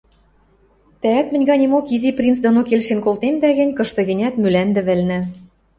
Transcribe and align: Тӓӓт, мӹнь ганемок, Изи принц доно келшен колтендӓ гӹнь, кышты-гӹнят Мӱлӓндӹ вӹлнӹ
Тӓӓт, 1.01 1.27
мӹнь 1.33 1.47
ганемок, 1.51 1.85
Изи 1.95 2.11
принц 2.17 2.37
доно 2.45 2.61
келшен 2.69 2.99
колтендӓ 3.05 3.49
гӹнь, 3.59 3.75
кышты-гӹнят 3.77 4.33
Мӱлӓндӹ 4.41 4.81
вӹлнӹ 4.87 5.19